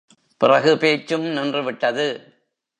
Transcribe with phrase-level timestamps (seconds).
[0.37, 2.07] பிறகு பேச்சும் நின்றுவிட்டது.